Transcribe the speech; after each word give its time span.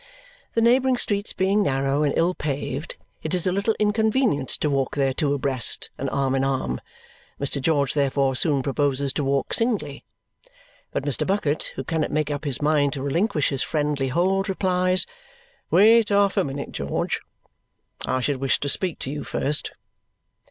The 0.53 0.61
neighbouring 0.61 0.97
streets 0.97 1.31
being 1.31 1.61
narrow 1.61 2.01
and 2.01 2.11
ill 2.17 2.33
paved, 2.33 2.95
it 3.21 3.35
is 3.35 3.45
a 3.45 3.51
little 3.51 3.75
inconvenient 3.77 4.49
to 4.49 4.67
walk 4.67 4.95
there 4.95 5.13
two 5.13 5.31
abreast 5.35 5.91
and 5.95 6.09
arm 6.09 6.33
in 6.33 6.43
arm. 6.43 6.81
Mr. 7.39 7.61
George 7.61 7.93
therefore 7.93 8.35
soon 8.35 8.63
proposes 8.63 9.13
to 9.13 9.23
walk 9.23 9.53
singly. 9.53 10.03
But 10.89 11.03
Mr. 11.03 11.27
Bucket, 11.27 11.73
who 11.75 11.83
cannot 11.83 12.09
make 12.09 12.31
up 12.31 12.45
his 12.45 12.63
mind 12.63 12.93
to 12.93 13.03
relinquish 13.03 13.49
his 13.49 13.61
friendly 13.61 14.07
hold, 14.07 14.49
replies, 14.49 15.05
"Wait 15.69 16.09
half 16.09 16.35
a 16.35 16.43
minute, 16.43 16.71
George. 16.71 17.21
I 18.03 18.21
should 18.21 18.37
wish 18.37 18.59
to 18.61 18.69
speak 18.69 18.97
to 19.01 19.11
you 19.11 19.23
first." 19.23 19.71